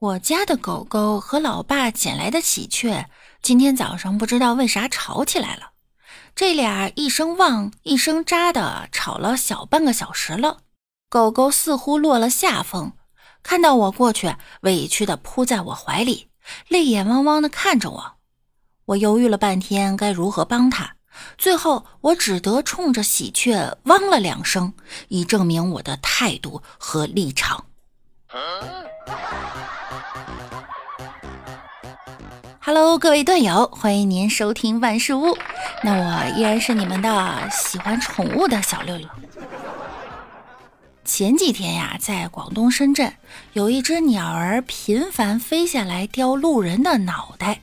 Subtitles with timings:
[0.00, 3.04] 我家的狗狗和老爸捡来的喜鹊，
[3.42, 5.72] 今天早上不知道为啥吵起来了。
[6.34, 10.60] 这俩一声汪一声喳的吵了小半个小时了。
[11.10, 12.92] 狗狗似乎落了下风，
[13.42, 16.28] 看到我过去，委屈的扑在我怀里，
[16.68, 18.12] 泪眼汪汪的看着我。
[18.86, 20.94] 我犹豫了半天，该如何帮他？
[21.36, 24.72] 最后，我只得冲着喜鹊汪了两声，
[25.08, 27.66] 以证明我的态度和立场。
[32.60, 35.36] Hello，各位段友，欢迎您收听万事屋。
[35.82, 39.08] 那我依然是你们的喜欢宠物的小六六。
[41.04, 43.12] 前几天呀，在广东深圳，
[43.54, 47.60] 有一只鸟儿频繁飞下来叼路人的脑袋。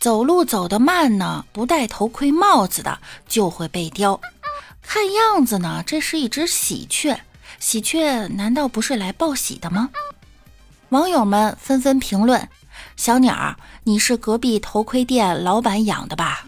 [0.00, 4.20] 走路走得慢呢，不戴头盔帽子的就会被叼。
[4.82, 7.20] 看样子呢，这是一只喜鹊。
[7.60, 9.90] 喜鹊难道不是来报喜的吗？
[10.90, 12.48] 网友们纷纷评论。
[12.96, 16.46] 小鸟，你是隔壁头盔店老板养的吧？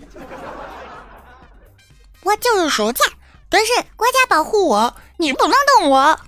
[2.22, 3.04] 我就是属下，
[3.48, 6.20] 但是国家保护我，你不能动我。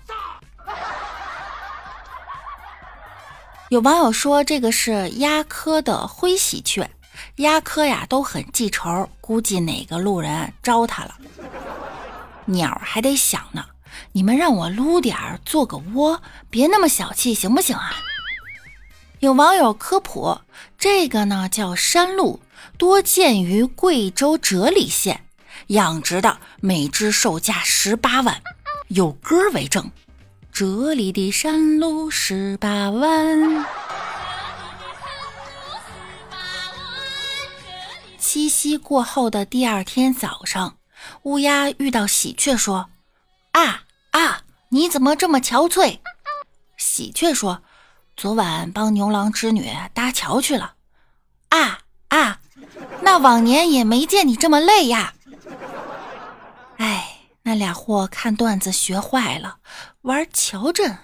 [3.70, 6.90] 有网友说这个是鸦科的灰喜鹊，
[7.36, 11.14] 鸦科呀都很记仇，估计哪个路人招它了。
[12.44, 13.64] 鸟还得想呢，
[14.12, 17.96] 你们让我撸点儿做个窝，别那么小气行不行啊？
[19.20, 20.40] 有网友科普，
[20.76, 22.40] 这个呢叫山鹿，
[22.76, 25.26] 多见于贵州哲里县，
[25.68, 28.42] 养殖的，每只售价十八万，
[28.88, 29.90] 有歌为证：
[30.52, 33.64] 这里的山鹿十八万。
[38.18, 40.78] 七夕过后的第二天早上，
[41.22, 42.88] 乌鸦遇到喜鹊说
[43.52, 46.00] ：“啊啊，你怎么这么憔悴？”
[46.76, 47.62] 喜鹊说。
[48.14, 50.74] 昨晚帮牛郎织女搭桥去了，
[51.48, 52.40] 啊啊，
[53.00, 55.14] 那往年也没见你这么累呀。
[56.76, 59.56] 哎，那俩货看段子学坏了，
[60.02, 60.98] 玩桥阵。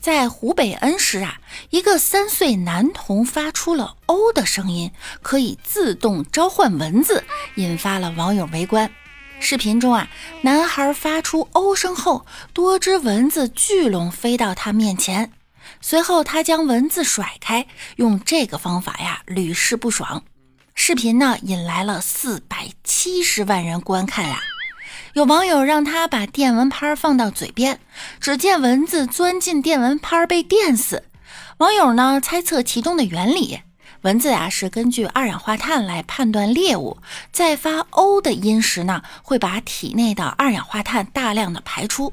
[0.00, 1.38] 在湖北恩施啊，
[1.70, 4.90] 一个三岁男童发出了“哦”的声音，
[5.22, 7.24] 可以自动召唤蚊子，
[7.56, 8.90] 引发了网友围观。
[9.40, 10.08] 视频中啊，
[10.42, 15.32] 男孩发出“哦”声后，多只蚊子聚拢飞到他面前，
[15.80, 17.66] 随后他将蚊子甩开，
[17.96, 20.24] 用这个方法呀屡试不爽。
[20.74, 24.40] 视频呢引来了四百七十万人观看呀。
[25.14, 27.80] 有网友让他把电蚊拍放到嘴边，
[28.20, 31.04] 只见蚊子钻进电蚊拍被电死。
[31.58, 33.60] 网友呢猜测其中的原理。
[34.02, 36.98] 蚊子呀是根据二氧化碳来判断猎物，
[37.32, 42.12] 在发““o” ”的音时呢，会把体内的二氧化碳大量的排出。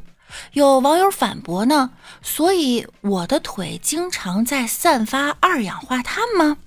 [0.54, 1.92] 有网友反驳呢，
[2.24, 6.58] 所以我的腿经常在散发二氧化碳吗？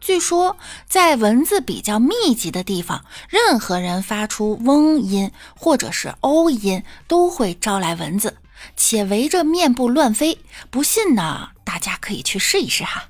[0.00, 0.56] 据说
[0.88, 8.38] 在蚊子比较密集的地方，任何人发出“嗡”音或者是“哦”音，都会招来蚊子，
[8.76, 10.38] 且围着面部乱飞。
[10.70, 11.50] 不信呢？
[11.64, 13.08] 大家可以去试一试哈，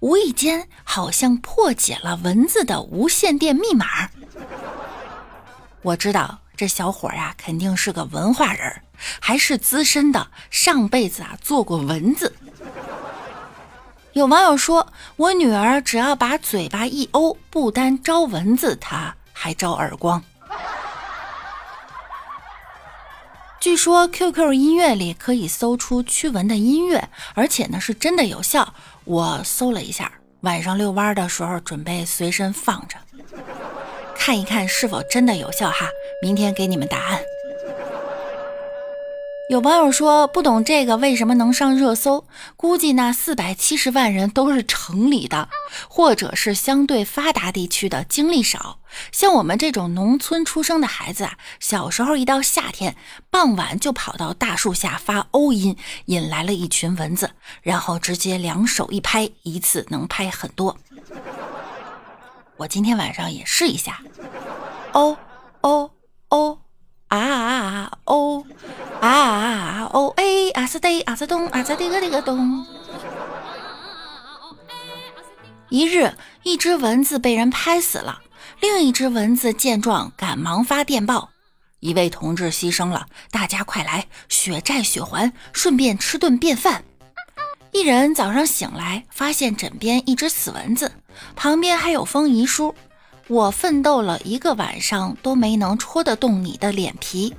[0.00, 4.10] 无意间好像破解了蚊子的无线电密码。
[5.82, 8.82] 我知道这小伙呀，肯定是个文化人，
[9.20, 12.34] 还是资深的，上辈子啊做过蚊子。
[14.14, 20.24] 有网友说，我女儿只要把嘴巴一欧，不单招蚊子，她还招耳光。
[23.60, 28.72] 据说 QQ 音乐里可以搜出驱蚊的音乐，而且呢是真的有效。
[29.04, 32.96] 我搜了一下，晚上遛弯的时候准备随身放着，
[34.16, 35.88] 看一看是否真的有效哈。
[36.22, 37.20] 明天给你们答案。
[39.48, 42.26] 有网友说不懂这个为什么能上热搜？
[42.58, 45.48] 估计那四百七十万人都是城里的，
[45.88, 48.78] 或者是相对发达地区的，经历少。
[49.10, 52.94] 像我们这种农村出生的孩子啊，小时候一到夏天，
[53.30, 57.30] 傍晚就跑到大树下发欧音，引来了一群蚊子，
[57.62, 60.76] 然后直接两手一拍，一次能拍很多。
[62.58, 64.02] 我今天晚上也试一下，
[64.92, 65.16] 哦
[65.62, 65.90] 哦
[66.28, 66.58] 哦。
[67.08, 68.44] 啊啊啊哦
[69.00, 72.66] 啊啊哦哎啊是的啊是咚啊咋的个的个咚。
[75.68, 76.10] 一日，
[76.42, 78.22] 一只蚊子被人拍死了，
[78.60, 81.28] 另一只蚊子见状，赶忙发电报：
[81.80, 86.82] 一位同志牺牲了，大家快来，血债血还，顺便吃顿便饭。
[87.72, 90.90] 一人早上醒来，发现枕边一只死蚊子，
[91.36, 92.74] 旁边还有封遗书。
[93.26, 97.34] 我奋斗了一个晚上都没能戳得动你的脸皮，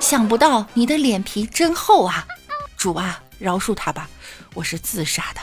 [0.00, 2.26] 想不到你的脸皮真厚啊！
[2.78, 4.08] 主啊，饶恕他吧，
[4.54, 5.40] 我是自杀的。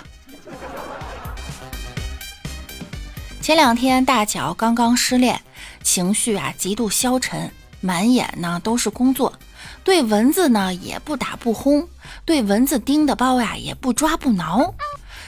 [3.43, 5.39] 前两天大乔刚刚失恋，
[5.83, 9.37] 情绪啊极度消沉，满眼呢都是工作，
[9.83, 11.87] 对蚊子呢也不打不轰，
[12.25, 14.73] 对蚊子叮的包呀也不抓不挠，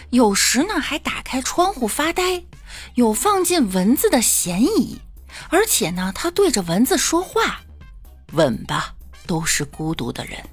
[0.09, 2.43] 有时呢还打开窗户发呆。
[2.95, 4.99] 有放进蚊子的嫌疑，
[5.49, 7.61] 而且呢，他对着蚊子说话
[8.33, 8.95] ：“吻吧，
[9.27, 10.43] 都是孤独的人。”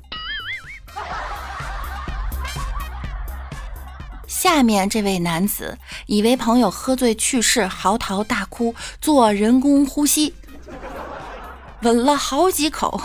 [4.43, 5.77] 下面这位男子
[6.07, 10.33] 以为朋友喝醉去世，嚎啕大哭，做人工呼吸，
[11.83, 12.99] 吻了好几口。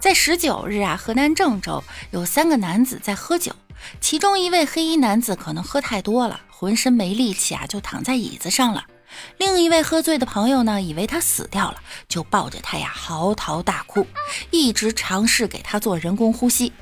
[0.00, 3.52] 在十九日啊，河南郑州有三个男子在喝酒，
[4.00, 6.40] 其中一位黑衣男子可能喝太多了。
[6.50, 8.86] 浑身没力气啊，就躺在椅子上了。
[9.38, 14.04] 另一位喝醉的朋友呢，以为他死掉了，就抱着他呀嚎啕大哭，
[14.50, 16.72] 一直尝试给他做人工呼吸。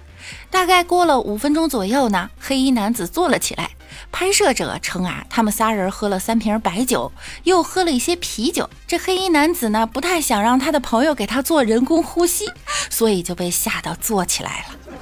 [0.50, 3.70] 大概过了五分钟左右呢，黑衣男子坐了起来。
[4.10, 7.12] 拍摄者称啊，他们仨人喝了三瓶白酒，
[7.44, 8.68] 又喝了一些啤酒。
[8.86, 12.50] 这黑衣男子呢，不太想让他的朋友给他做人工呼吸，
[12.90, 14.94] 所以就被吓到坐起来了。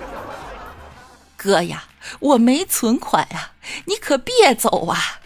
[1.37, 1.85] 哥呀！
[2.19, 3.53] 我没存款呀，
[3.85, 5.21] 你可别走啊！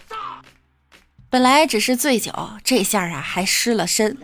[1.31, 2.33] 本来只是醉酒，
[2.63, 4.19] 这下啊还失了身。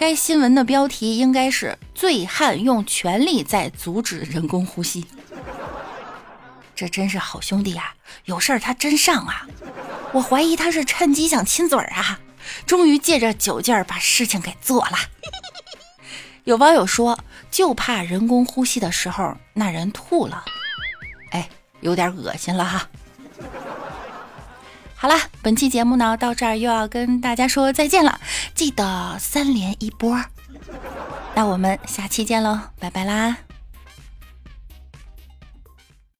[0.00, 5.04] 该新闻的标题应该是“醉汉用全力在阻止人工呼吸”。
[6.74, 7.92] 这真是好兄弟呀，
[8.24, 9.46] 有事儿他真上啊！
[10.12, 12.18] 我怀疑他是趁机想亲嘴儿啊，
[12.64, 14.96] 终于借着酒劲儿把事情给做了。
[16.44, 20.42] 有网友说，就怕人工呼吸的时候那人吐了。
[21.32, 21.46] 哎，
[21.82, 22.88] 有点恶心了哈。
[25.00, 28.20] 好啦，本期节目呢到这儿又要跟大家说再见了，
[28.54, 30.22] 记得三连一波。
[31.34, 33.38] 那我们下期见喽，拜拜啦。